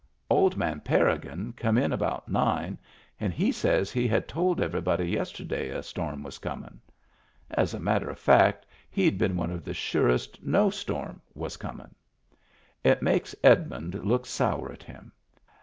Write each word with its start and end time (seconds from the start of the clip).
Old 0.31 0.57
man 0.57 0.79
Parrigin 0.83 1.55
come 1.55 1.77
in 1.77 1.93
about 1.93 2.27
nine, 2.27 2.75
and 3.19 3.31
he 3.31 3.51
says 3.51 3.91
he 3.91 4.07
had 4.07 4.27
told 4.27 4.59
everybody 4.59 5.07
yesterday 5.07 5.69
a 5.69 5.83
storm 5.83 6.23
was 6.23 6.39
comin*. 6.39 6.81
As 7.51 7.75
a 7.75 7.79
matter 7.79 8.09
of 8.09 8.17
fact, 8.17 8.65
he'd 8.89 9.19
been 9.19 9.37
one 9.37 9.51
of 9.51 9.63
the 9.63 9.75
surest 9.75 10.41
no 10.41 10.71
storm 10.71 11.21
was 11.35 11.55
comin\ 11.55 11.93
It 12.83 13.03
makes 13.03 13.35
Edmund 13.43 13.93
look 14.03 14.25
sour 14.25 14.71
at 14.71 14.81
him. 14.81 15.11